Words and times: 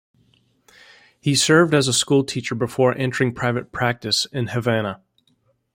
He 1.19 1.35
served 1.35 1.75
as 1.75 1.87
a 1.87 1.93
schoolteacher 1.93 2.55
before 2.55 2.97
entering 2.97 3.35
private 3.35 3.71
practice 3.71 4.25
in 4.31 4.47
Havana. 4.47 5.03